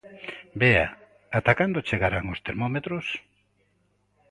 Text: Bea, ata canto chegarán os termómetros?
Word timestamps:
Bea, 0.61 0.85
ata 1.37 1.53
canto 1.59 1.85
chegarán 1.87 2.25
os 2.33 2.43
termómetros? 2.47 3.05